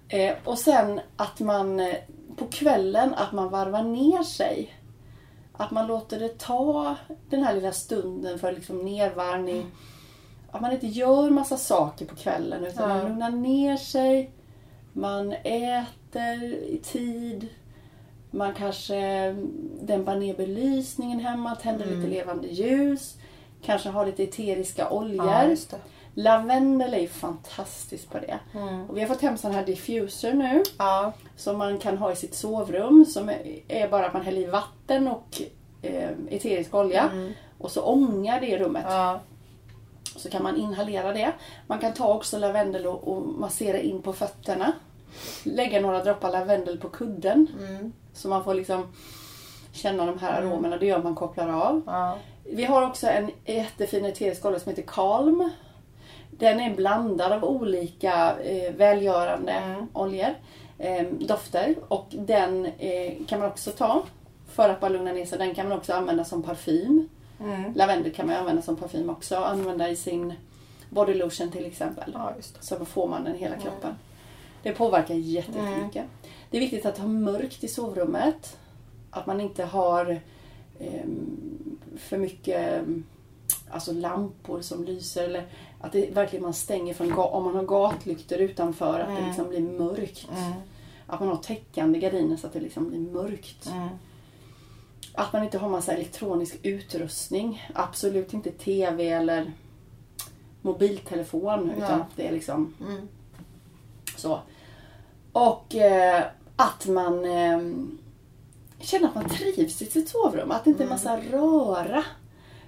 [0.07, 1.95] Eh, och sen att man eh,
[2.35, 4.73] på kvällen att man varvar ner sig.
[5.53, 6.95] Att man låter det ta
[7.29, 9.65] den här lilla stunden för liksom nedvarvning.
[10.51, 12.95] Att man inte gör massa saker på kvällen utan Ja.
[12.97, 14.31] man lugnar ner sig.
[14.93, 17.47] Man äter i tid.
[18.31, 19.31] Man kanske
[19.81, 23.17] dämpar ner belysningen hemma, tänder lite levande ljus.
[23.61, 25.25] Kanske har lite eteriska oljor.
[25.27, 25.77] Ja.
[26.13, 28.39] Lavendel är ju fantastiskt på det.
[28.89, 32.15] Och vi har fått hem sån här diffuser nu Ja, som man kan ha i
[32.15, 33.05] sitt sovrum.
[33.05, 33.29] Som
[33.67, 35.41] är- bara att man häller i vatten och
[35.81, 37.09] eh, eterisk olja.
[37.57, 38.85] Och så ångar det i rummet.
[38.87, 39.19] ja,
[40.15, 41.31] Så kan man inhalera det.
[41.67, 44.71] Man kan ta också lavendel och, och massera in på fötterna.
[45.43, 47.47] Lägga några droppar lavendel på kudden.
[48.13, 48.87] Så man får liksom
[49.71, 50.77] känna de här aromerna.
[50.77, 51.81] Det gör man kopplar av.
[51.85, 52.17] ja.
[52.51, 55.49] Vi har också en jättefin eterisk olja som heter Calm.
[56.31, 59.53] Den är blandad av olika eh, välgörande
[59.93, 60.35] oljor,
[60.77, 61.75] eh, dofter.
[61.87, 64.03] Och den eh, kan man också ta
[64.47, 65.37] för att bara lugna ner sig.
[65.37, 67.09] Den kan man också använda som parfym.
[67.75, 69.35] Lavendel kan man använda som parfym också.
[69.35, 70.33] Använda i sin
[70.89, 72.11] body lotion till exempel.
[72.13, 72.33] ja.
[72.59, 73.95] Så får man den hela kroppen.
[74.63, 76.05] Det påverkar jättemycket.
[76.49, 78.57] Det är viktigt att ha mörkt i sovrummet.
[79.11, 80.19] Att man inte har
[80.79, 82.85] ehm, för mycket
[83.69, 85.23] alltså lampor som lyser.
[85.23, 85.47] Eller
[85.81, 89.61] att det verkligen man stänger från om man har gatlyktor utanför att det liksom blir
[89.61, 90.27] mörkt.
[91.07, 93.71] Att man har täckande gardiner så att det liksom blir mörkt.
[95.13, 97.67] Att man inte har massa elektronisk utrustning.
[97.73, 99.53] Absolut inte TV eller
[100.61, 101.71] mobiltelefon.
[101.77, 102.73] Utan det är liksom
[104.17, 104.39] så.
[105.31, 106.23] Och eh,
[106.59, 107.59] att man eh,
[108.79, 110.51] känner att man trivs i sitt sovrum.
[110.51, 112.03] Att det inte är massa röra.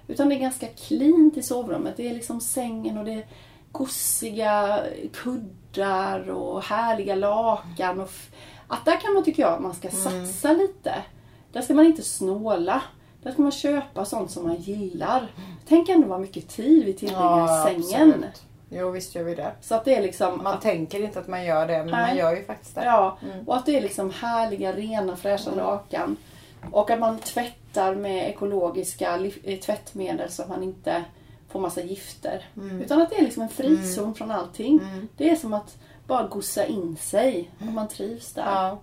[0.06, 1.96] Utan det är ganska cleant i sovrummet.
[1.96, 3.26] Det är liksom sängen och det är
[3.72, 4.80] gosiga
[5.12, 8.00] kuddar och härliga lakan.
[8.00, 8.10] Och
[8.68, 10.94] att där kan man, tycker jag, att man ska satsa lite.
[11.52, 12.82] Där ska man inte snåla.
[13.22, 15.32] Där ska man köpa sånt som man gillar.
[15.68, 18.08] Tänk ändå vad mycket tid vi tillbringar i sängen.
[18.10, 18.42] absolut.
[18.74, 19.52] Jo, visst gör vi det.
[19.60, 20.42] Så att det är liksom...
[20.42, 22.06] Man att, tänker inte att man gör det, men Nej.
[22.08, 22.84] man gör ju faktiskt det.
[22.84, 25.64] ja, och att det är liksom härliga, rena, fräscha Mm.
[25.64, 26.16] lakan.
[26.70, 31.04] Och att man tvättar med ekologiska eh, tvättmedel så att man inte
[31.48, 32.44] får massa gifter.
[32.56, 32.80] Mm.
[32.80, 34.80] Utan att det är liksom en frizon från allting.
[35.16, 37.50] Det är som att bara gossa in sig.
[37.60, 38.42] Och man trivs där.
[38.46, 38.78] Ja.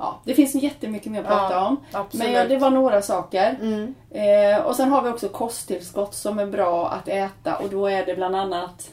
[0.00, 1.76] Ja, det finns jättemycket mer att prata Ja, om.
[1.92, 2.32] absolut.
[2.32, 3.58] Men det var några saker.
[3.60, 3.94] Mm.
[4.10, 7.56] Eh, och sen har vi också kosttillskott som är bra att äta.
[7.56, 8.90] Och då är det bland annat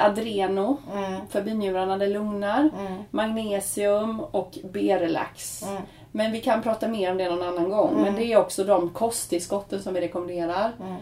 [0.00, 1.20] Adreno Mm.
[1.30, 2.70] för binjurarna, det lugnar.
[3.10, 5.62] Magnesium och B-relax.
[5.62, 5.82] Mm.
[6.12, 7.94] Men vi kan prata mer om det någon annan gång.
[8.02, 10.72] Men det är också de kosttillskotten som vi rekommenderar.
[10.80, 10.94] Mm.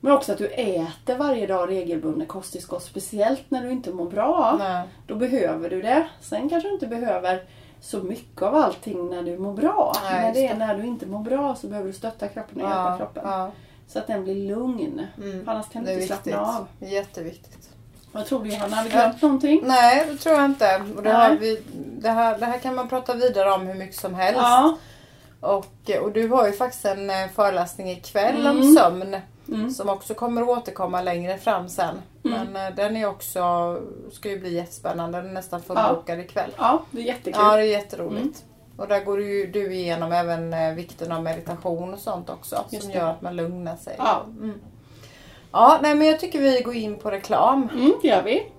[0.00, 2.82] Men också att du äter varje dag regelbundet kosttillskott.
[2.82, 4.56] Speciellt när du inte mår bra.
[4.58, 4.88] Nej.
[5.06, 6.06] Då behöver du det.
[6.20, 7.42] Sen kanske du inte behöver
[7.80, 9.92] så mycket av allting när du mår bra.
[10.04, 12.68] Nej, Men det är när du inte mår bra så behöver du stötta kroppen och
[12.68, 13.22] hjälpa Ja, kroppen.
[13.26, 13.50] ja.
[13.86, 15.06] Så att den blir lugn.
[15.22, 15.48] Mm.
[15.48, 16.22] Annars kan du inte viktigt.
[16.32, 16.66] slappna av.
[16.88, 17.61] Jätteviktigt.
[18.12, 18.76] Vad tror du Johanna?
[18.76, 19.60] Har vi glömt någonting?
[19.64, 20.82] Nej, det tror jag inte.
[20.96, 21.28] Och det, Nej.
[21.30, 21.62] har vi,
[21.98, 24.40] det, här, det här kan man prata vidare om hur mycket som helst.
[24.40, 24.76] Ja.
[25.40, 28.74] Och, och du har ju faktiskt en eh, föreläsning ikväll om Mm.
[28.74, 29.16] sömn.
[29.48, 29.70] Mm.
[29.70, 31.94] Som också kommer återkomma längre fram sen.
[32.22, 33.40] Men eh, den är också,
[34.12, 35.18] ska ju bli jättespännande.
[35.18, 36.50] Den är nästan fullbokad ikväll.
[36.58, 37.42] Ja, det är jättekul.
[37.44, 38.44] Ja, det är jätteroligt.
[38.76, 42.64] Och där går ju du igenom även eh, vikten av meditation och sånt också.
[42.70, 42.98] Just som det.
[42.98, 43.94] gör att man lugnar sig.
[43.98, 44.22] Ja.
[45.52, 47.68] Ja, nej men jag tycker vi går in på reklam.
[47.72, 48.52] Mm, det gör vi.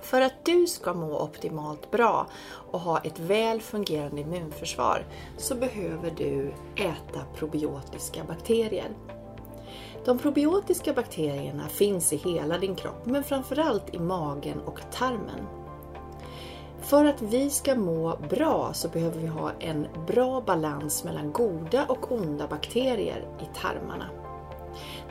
[0.00, 2.26] För att du ska må optimalt bra
[2.70, 8.88] och ha ett väl fungerande immunförsvar så behöver du äta probiotiska bakterier.
[10.04, 15.46] De probiotiska bakterierna finns i hela din kropp men framförallt i magen och tarmen.
[16.80, 21.86] För att vi ska må bra så behöver vi ha en bra balans mellan goda
[21.88, 24.21] och onda bakterier i tarmarna.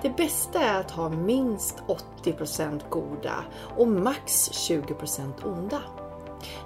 [0.01, 1.83] Det bästa är att ha minst
[2.23, 3.43] 80% goda
[3.77, 5.81] och max 20% onda.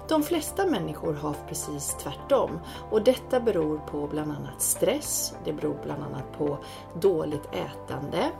[0.08, 5.78] De flesta människor har precis tvärtom och detta beror på bland annat stress, det beror
[5.82, 6.58] bland annat på
[7.00, 8.30] dåligt ätande,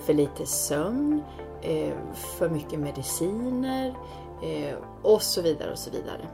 [0.00, 1.22] för lite sömn,
[1.62, 3.94] eh, för mycket mediciner
[4.42, 6.28] eh, och så vidare och så vidare.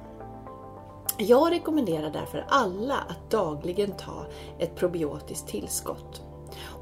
[1.16, 4.26] Jag rekommenderar därför alla att dagligen ta
[4.58, 6.31] ett probiotiskt tillskott.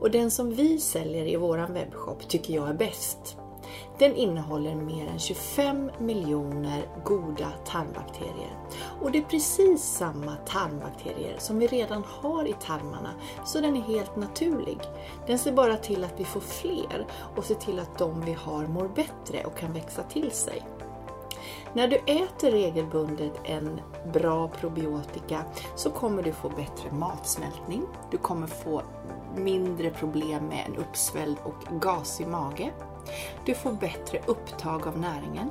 [0.00, 3.36] Och den som vi säljer i våran webbshop tycker jag är bäst.
[3.98, 8.58] Den innehåller mer än 25 miljoner goda tarmbakterier.
[9.00, 13.10] Och det är precis samma tarmbakterier som vi redan har i tarmarna,
[13.44, 14.78] så den är helt naturlig.
[15.26, 18.66] Den ser bara till att vi får fler och ser till att de vi har
[18.66, 20.62] mår bättre och kan växa till sig.
[21.72, 23.80] När du äter regelbundet en
[24.12, 25.44] bra probiotika
[25.76, 27.86] så kommer du få bättre matsmältning.
[28.10, 28.82] Du kommer få
[29.36, 32.72] mindre problem med en uppsvälld och gasig mage.
[33.44, 35.50] Du får bättre upptag av näringen.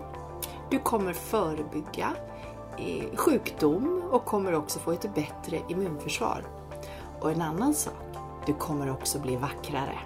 [0.69, 2.15] Du kommer förebygga
[2.77, 6.43] eh, sjukdom och kommer också få ett bättre immunförsvar.
[7.19, 7.93] Och en annan sak,
[8.45, 9.99] du kommer också bli vackrare.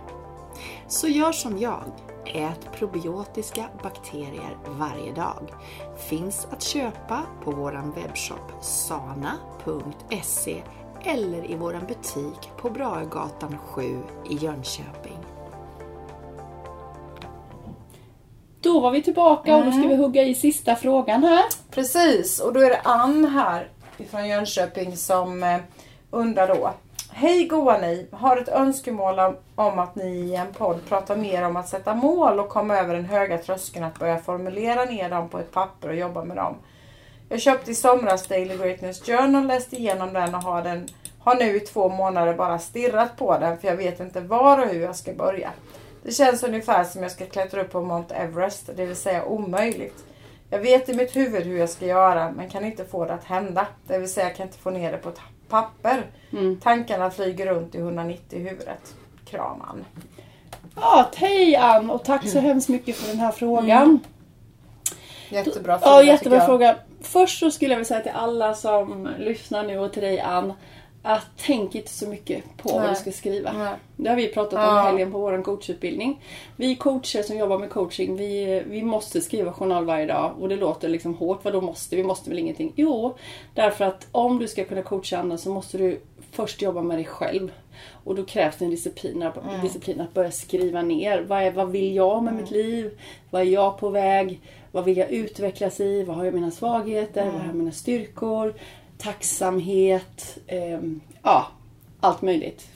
[0.87, 1.83] Så gör som jag.
[2.25, 5.49] Ät probiotiska bakterier varje dag.
[5.97, 10.63] Finns att köpa på vår webbshop sana.se
[11.03, 15.17] eller i vår butik på Brahegatan 7 i Jönköping.
[18.61, 21.43] Då var vi tillbaka och då ska vi hugga i sista frågan här.
[21.71, 25.57] Precis, och då är det Ann här ifrån Jönköping som eh,
[26.11, 26.73] undrar då.
[27.15, 28.07] Hej goa ni!
[28.11, 31.95] Har ett önskemål om, om att ni i en podd pratar mer om att sätta
[31.95, 35.89] mål och komma över den höga tröskeln att börja formulera ner dem på ett papper
[35.89, 36.55] och jobba med dem.
[37.29, 40.87] Jag köpte i somras Daily Greatness Journal, läste igenom den och har, den,
[41.19, 44.67] har nu i två månader bara stirrat på den för jag vet inte var och
[44.67, 45.51] hur jag ska börja.
[46.03, 50.05] Det känns ungefär som jag ska klättra upp på Mount Everest, det vill säga omöjligt.
[50.49, 53.23] Jag vet i mitt huvud hur jag ska göra men kan inte få det att
[53.23, 53.67] hända.
[53.87, 55.19] Det vill säga jag kan inte få ner det på ett
[55.53, 56.03] papper.
[56.31, 56.59] Mm.
[56.59, 58.95] Tankarna flyger runt i 190 i huvudet.
[59.25, 59.85] Kram Ann.
[60.75, 63.99] Ja, hej Ann och tack så hemskt mycket för den här frågan.
[65.29, 66.75] Jättebra fråga Ja, jättebra fråga.
[67.01, 70.53] Först så skulle jag vilja säga till alla som lyssnar nu och till dig Ann.
[71.05, 72.89] Att tänk inte så mycket på vad Nej.
[72.89, 73.53] du ska skriva.
[73.53, 73.73] Nej.
[73.97, 74.81] Det har vi pratat om Ja.
[74.81, 76.21] helgen på vår coachutbildning.
[76.55, 80.31] Vi coacher som jobbar med coaching, vi, vi måste skriva journal varje dag.
[80.39, 81.45] Och det låter liksom hårt.
[81.45, 81.95] Vadå måste?
[81.95, 82.73] Vi måste väl ingenting?
[82.75, 83.15] Jo,
[83.53, 85.99] därför att om du ska kunna coacha andra så måste du
[86.31, 87.51] först jobba med dig själv.
[88.03, 89.25] Och då krävs det en disciplin,
[89.61, 91.21] disciplin att börja skriva ner.
[91.27, 92.99] Vad, är, vad vill jag med mitt liv?
[93.29, 94.39] Vad är jag på väg?
[94.71, 96.03] Vad vill jag utvecklas i?
[96.03, 97.25] Vad har jag mina svagheter?
[97.25, 98.53] Vad har jag mina styrkor?
[99.03, 100.37] Tacksamhet.
[100.47, 101.47] ehm, ja,
[101.99, 102.67] allt möjligt.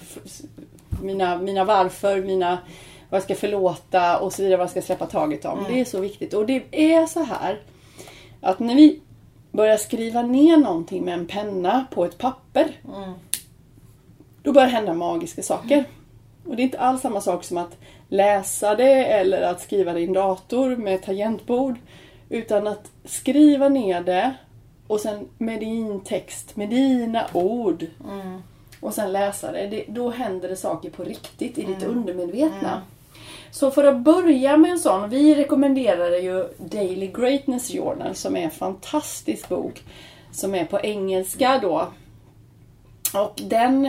[1.03, 2.57] Mina, mina varför, mina
[3.09, 5.65] vad jag ska förlåta och så vidare, vad jag ska släppa taget om.
[5.69, 6.33] Det är så viktigt.
[6.33, 7.61] Och det är så här
[8.41, 9.01] att när vi
[9.51, 12.71] börjar skriva ner någonting med en penna på ett papper
[14.43, 15.83] då börjar hända magiska saker.
[16.45, 17.77] Och det är inte alls samma sak som att
[18.09, 21.75] läsa det eller att skriva det i en dator med tangentbord.
[22.29, 24.33] Utan att skriva ner det
[24.87, 27.85] och sen med din text, med dina ord.
[28.79, 29.67] Och sen läsa det.
[29.67, 29.85] det.
[29.87, 32.81] Då händer det saker på riktigt i ditt undermedvetna.
[33.51, 38.41] Så för att börja med en sån, vi rekommenderar ju Daily Greatness Journal som är
[38.41, 39.83] en fantastisk bok.
[40.31, 41.87] Som är på engelska då.
[43.13, 43.85] Och den,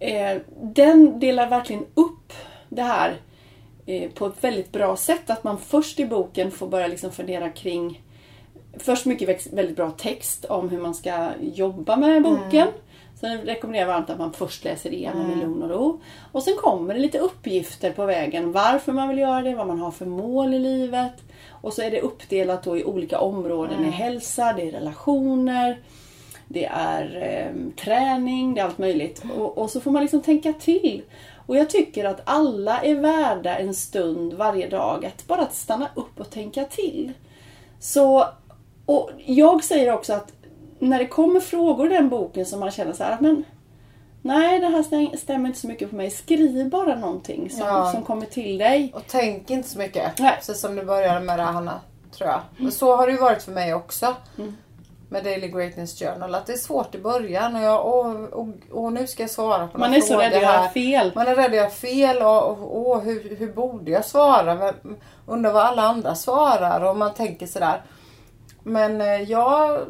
[0.00, 2.32] eh, den delar verkligen upp
[2.68, 3.16] det här
[3.86, 5.30] eh, på ett väldigt bra sätt.
[5.30, 8.02] Att man först i boken får börja liksom fundera kring
[8.78, 12.68] Först mycket väldigt bra text om hur man ska jobba med boken.
[13.20, 16.00] Sen rekommenderar jag varmt att man först läser igenom i lugn och ro.
[16.32, 18.52] Och sen kommer det lite uppgifter på vägen.
[18.52, 21.12] Varför man vill göra det, vad man har för mål i livet.
[21.50, 23.82] Och så är det uppdelat i olika områden.
[23.82, 25.78] Det är hälsa, det är relationer,
[26.48, 29.22] det är eh, träning, det är allt möjligt.
[29.36, 31.02] Och, och så får man liksom tänka till.
[31.46, 36.20] Och jag tycker att alla är värda en stund varje dag att bara stanna upp
[36.20, 37.12] och tänka till.
[37.80, 38.26] Så,
[38.86, 40.32] och jag säger också att
[40.78, 43.44] när det kommer frågor i den boken som man känner så här att men
[44.22, 46.10] Nej, det här stäm- stämmer inte så mycket på mig.
[46.10, 47.92] Skriv bara någonting som, Ja.
[47.92, 48.92] som kommer till dig.
[48.94, 50.18] Och tänk inte så mycket.
[50.18, 50.34] Nej.
[50.36, 51.80] Precis som du började med det Hanna.
[52.12, 52.66] Tror jag.
[52.66, 54.14] Och så har det ju varit för mig också.
[55.08, 56.34] Med Daily Greatness Journal.
[56.34, 57.56] Att det är svårt i början.
[57.56, 60.42] Och, jag, och, och, och nu ska jag svara på Man är så rädd att
[60.42, 61.12] göra fel.
[61.14, 64.72] Man är rädd att göra fel och, och, och hur, hur borde jag svara?
[65.26, 67.82] Undrar vad alla andra svarar och man tänker sådär.
[68.64, 69.86] Men eh, jag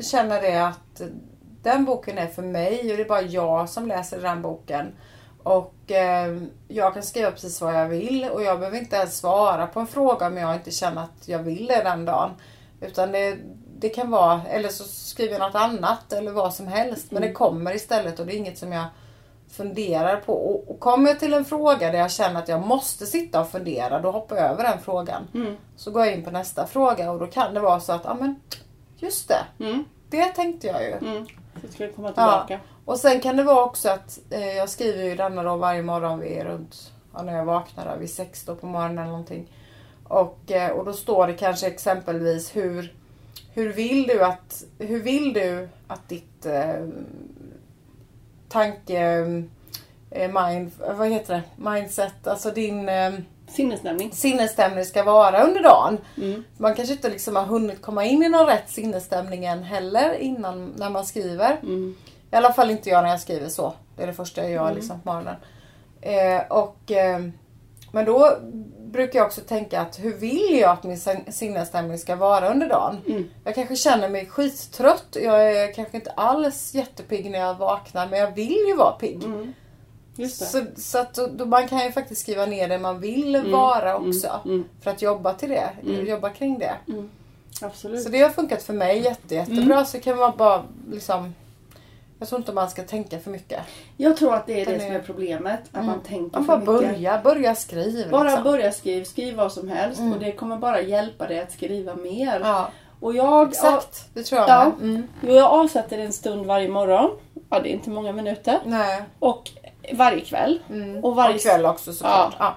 [0.00, 1.00] känner det att
[1.62, 4.92] den boken är för mig och det är bara jag som läser den boken.
[5.42, 9.66] Och eh, jag kan skriva precis vad jag vill och jag behöver inte ens svara
[9.66, 12.30] på en fråga om jag inte känner att jag vill det den dagen.
[12.80, 13.38] Utan det,
[13.78, 17.10] det kan vara, eller så skriver jag något annat eller vad som helst.
[17.10, 18.84] Men det kommer istället och det är inget som jag
[19.50, 20.32] funderar på.
[20.32, 23.50] Och, och kommer jag till en fråga där jag känner att jag måste sitta och
[23.50, 25.28] fundera, då hoppar jag över den frågan.
[25.34, 25.56] Mm.
[25.76, 28.14] Så går jag in på nästa fråga och då kan det vara så att, ja
[28.20, 28.40] men
[28.96, 29.84] just det, Mm.
[30.10, 30.92] det tänkte jag ju.
[30.92, 31.26] Mm.
[31.54, 32.60] Så det komma tillbaka.
[32.84, 36.20] Och sen kan det vara också att eh, jag skriver ju denna då varje morgon
[36.20, 39.52] vid runt, ja, när jag vaknar där, vid sex då på morgonen eller någonting.
[40.08, 42.94] Och, eh, och då står det kanske exempelvis hur,
[43.52, 46.74] hur vill du att, hur vill du att ditt eh,
[48.50, 49.00] tanke,
[50.10, 53.12] eh, mind, vad heter det, mindset, alltså din eh,
[53.48, 54.12] Sinnesstämning.
[54.12, 55.98] sinnesstämning ska vara under dagen.
[56.16, 56.44] Mm.
[56.56, 60.72] Man kanske inte liksom har hunnit komma in i någon rätt sinnesstämning än heller innan
[60.76, 61.56] när man skriver.
[61.62, 61.96] Mm.
[62.32, 63.72] I alla fall inte jag när jag skriver så.
[63.96, 65.36] Det är det första jag gör liksom på morgonen.
[66.00, 67.20] Eh, och, eh,
[67.92, 68.36] men då
[68.90, 72.68] brukar jag också tänka att hur vill jag att min sin- sinnesstämning ska vara under
[72.68, 72.98] dagen?
[73.06, 73.30] Mm.
[73.44, 75.16] Jag kanske känner mig skittrött.
[75.22, 79.24] Jag är kanske inte alls jättepigg när jag vaknar men jag vill ju vara pigg.
[79.24, 79.52] Mm.
[80.30, 83.96] Så, så att då, då man kan ju faktiskt skriva ner det man vill vara
[83.96, 84.40] också.
[84.44, 84.64] mm.
[84.82, 85.70] För att jobba till det.
[86.08, 86.74] Jobba kring det.
[87.62, 88.02] Absolut.
[88.02, 89.74] Så det har funkat för mig jätte, jättebra.
[89.74, 89.84] Mm.
[89.86, 91.34] Så det kan vara bara liksom...
[92.20, 93.60] Jag tror inte man ska tänka för mycket.
[93.96, 95.60] Jag tror att det är det Den som är- problemet.
[95.72, 96.94] Att man tänker Man för bara mycket.
[96.96, 98.10] börja, börja skriva.
[98.10, 98.44] Bara liksom.
[98.44, 102.40] börja skriva, skriv vad som helst och det kommer bara hjälpa dig att skriva mer.
[102.44, 104.08] Ja, Och jag, exakt.
[104.14, 104.72] Det tror jag Ja.
[104.82, 105.06] Mm.
[105.20, 107.10] jag avsätter en stund varje morgon.
[107.50, 108.58] Ja, det är inte många minuter.
[108.64, 109.02] Nej.
[109.18, 109.50] Och
[109.92, 110.60] varje kväll.
[110.70, 111.04] Mm.
[111.04, 112.34] Och varje Och kväll också såklart.
[112.38, 112.54] Ja.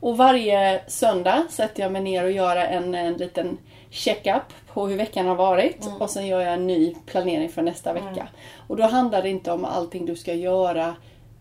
[0.00, 3.58] Och varje söndag sätter jag mig ner och gör en, en liten
[3.90, 4.42] check-up
[4.74, 5.86] på hur veckan har varit.
[5.86, 6.02] Mm.
[6.02, 8.28] Och sen gör jag en ny planering för nästa vecka.
[8.68, 10.94] Och då handlar det inte om allting du ska göra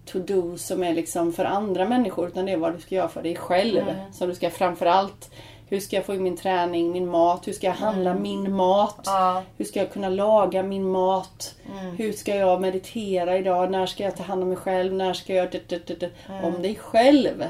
[0.05, 2.27] to-do som är liksom för andra människor.
[2.27, 3.79] Utan det är vad du ska göra för dig själv.
[3.81, 4.13] Mm.
[4.13, 5.31] Så du ska framförallt
[5.69, 7.47] hur ska jag få in min träning, min mat?
[7.47, 9.07] Hur ska jag handla min mat?
[9.07, 9.19] Mm.
[9.21, 9.31] Ja.
[9.31, 9.43] Mm.
[9.57, 11.55] Hur ska jag kunna laga min mat?
[11.97, 13.71] Hur ska jag meditera idag?
[13.71, 14.93] När ska jag ta hand om mig själv?
[14.93, 15.51] När ska jag...
[15.51, 16.45] d- d- d- d- Mm.
[16.45, 17.43] Om dig själv.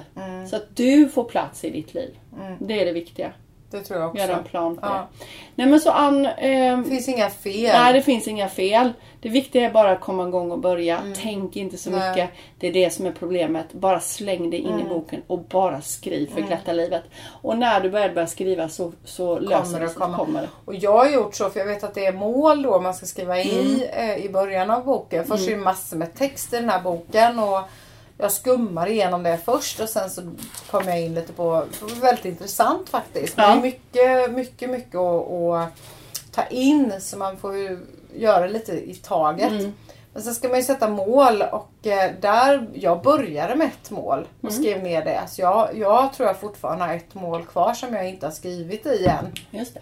[0.49, 2.17] Så att du får plats i ditt liv.
[2.59, 3.31] Det är det viktiga.
[3.71, 4.21] Det tror jag också.
[4.23, 4.93] Göra en plan för Ja.
[5.19, 5.25] det.
[5.55, 6.25] Nej men så Ann...
[6.25, 7.73] ehm, Det finns inga fel.
[7.79, 8.93] Nej, det finns inga fel.
[9.21, 10.99] Det viktiga är bara att komma igång och börja.
[11.23, 11.99] Tänk inte så Mm.
[11.99, 12.09] Nej.
[12.11, 12.29] mycket.
[12.59, 13.73] Det är det som är problemet.
[13.73, 14.53] Bara släng Mm.
[14.53, 17.03] in i boken och bara skriv för glatta livet.
[17.41, 19.97] Och när du börjar börja skriva så, så löser det det sig.
[20.01, 20.47] Kommer det.
[20.65, 23.05] Och jag har gjort så, för jag vet att det är mål då man ska
[23.05, 23.59] skriva i
[23.93, 24.09] Mm.
[24.09, 25.25] eh, i början av boken.
[25.25, 27.59] Först är det massor med text i den här boken och
[28.21, 30.21] jag skummar igenom det först och sen så
[30.71, 33.33] kommer jag in lite på, det var väldigt intressant faktiskt.
[33.37, 33.43] Ja.
[33.47, 35.69] Det är mycket, mycket, mycket att, att
[36.31, 37.79] ta in så man får ju
[38.13, 39.51] göra lite i taget.
[39.51, 39.73] Mm.
[40.13, 44.27] Men sen ska man ju sätta mål och eh, där, jag började med ett mål
[44.41, 44.63] och Mm.
[44.63, 45.21] skrev ner det.
[45.29, 48.85] Så jag, jag tror jag fortfarande har ett mål kvar som jag inte har skrivit
[48.85, 49.33] i än.
[49.51, 49.81] Just det.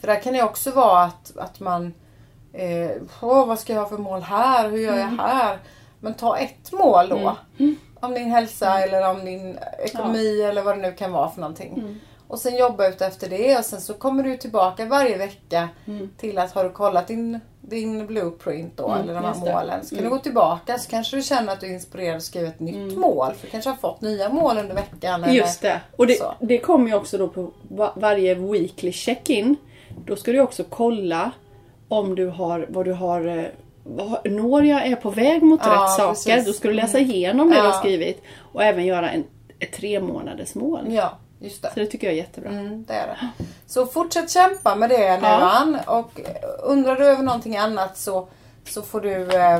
[0.00, 1.94] För där kan det också vara att, att man...
[2.52, 4.70] Eh, vad ska jag ha för mål här?
[4.70, 5.16] Hur gör Mm.
[5.18, 5.58] jag här?
[6.00, 7.36] Men ta ett mål då.
[8.00, 8.88] Om din hälsa Mm.
[8.88, 11.72] eller om din ekonomi eller vad det nu kan vara för någonting.
[11.78, 12.00] Mm.
[12.28, 16.10] Och sen jobba ut efter det och sen så kommer du tillbaka varje vecka Mm.
[16.18, 19.84] till att har du kollat din, din blueprint då eller de här målen.
[19.86, 22.48] Så kan du gå tillbaka så kanske du känner att du är inspirerad att skriva
[22.48, 23.32] ett nytt mål.
[23.34, 25.24] För du kanske har fått nya mål under veckan.
[25.24, 25.80] eller Just det.
[25.96, 26.34] Och det, så.
[26.40, 29.56] det kommer ju också då på va- varje weekly check-in.
[30.06, 31.30] Då ska du också kolla
[31.88, 33.44] om du har, vad du har eh,
[34.24, 36.08] når jag är på väg mot Ja, rätt saker.
[36.08, 36.26] precis.
[36.26, 36.44] Mm.
[36.44, 37.64] Då ska du läsa igenom det du Ja.
[37.70, 38.22] har skrivit.
[38.52, 39.24] Och även göra en,
[39.58, 40.80] ett tre månaders mål.
[40.88, 41.68] Ja, just det.
[41.74, 42.50] Så det tycker jag är jättebra.
[42.50, 43.44] Mm, det är det.
[43.66, 45.66] Så fortsätt kämpa med det nu Ja.
[45.86, 46.20] Och
[46.62, 48.28] undrar du över någonting annat så,
[48.68, 49.56] så får du eh,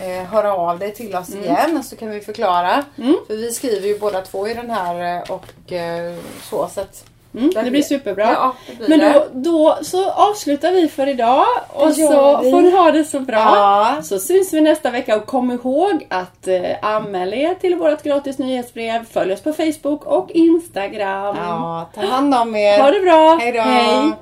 [0.00, 1.22] eh, höra av dig till Mm.
[1.22, 2.84] oss igen så kan vi förklara.
[3.26, 6.68] För vi skriver ju båda två i den här eh, och eh, så.
[6.74, 7.04] så att,
[7.34, 8.32] Mm, det blir superbra.
[8.32, 12.70] Ja, det blir Men då, då så avslutar vi för idag och så får ni
[12.70, 13.38] ha det så bra.
[13.38, 13.96] Ja.
[14.02, 18.38] Så syns vi nästa vecka och kom ihåg att eh, anmäl er till vårt gratis
[18.38, 19.04] nyhetsbrev.
[19.04, 21.36] Följ oss på Facebook och Instagram.
[21.36, 22.78] Ja, ta hand om er.
[22.78, 23.38] Ha det bra.
[23.40, 23.60] Hej då.
[23.60, 24.12] Hej.